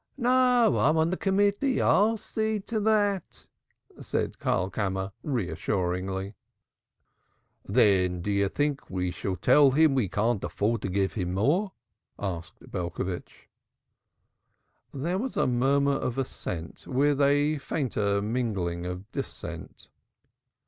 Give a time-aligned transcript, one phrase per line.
[0.17, 3.45] "No, I'm on the Committee, I'll see to that,"
[4.01, 6.33] said Karlkammer reassuringly.
[7.63, 11.73] "Then do you think we shall tell him we can't afford to give him more?"
[12.17, 13.47] asked Belcovitch.
[14.91, 19.87] There was a murmur of assent with a fainter mingling of dissent.